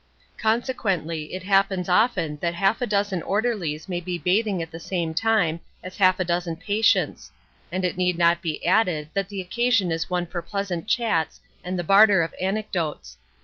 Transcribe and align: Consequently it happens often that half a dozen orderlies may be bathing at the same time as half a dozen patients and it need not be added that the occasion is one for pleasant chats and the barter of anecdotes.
Consequently 0.39 1.31
it 1.31 1.43
happens 1.43 1.87
often 1.87 2.37
that 2.37 2.55
half 2.55 2.81
a 2.81 2.87
dozen 2.87 3.21
orderlies 3.21 3.87
may 3.87 3.99
be 3.99 4.17
bathing 4.17 4.59
at 4.59 4.71
the 4.71 4.79
same 4.79 5.13
time 5.13 5.59
as 5.83 5.97
half 5.97 6.19
a 6.19 6.23
dozen 6.25 6.55
patients 6.55 7.31
and 7.71 7.85
it 7.85 7.97
need 7.97 8.17
not 8.17 8.41
be 8.41 8.65
added 8.65 9.11
that 9.13 9.29
the 9.29 9.41
occasion 9.41 9.91
is 9.91 10.09
one 10.09 10.25
for 10.25 10.41
pleasant 10.41 10.87
chats 10.87 11.39
and 11.63 11.77
the 11.77 11.83
barter 11.83 12.23
of 12.23 12.33
anecdotes. 12.41 13.19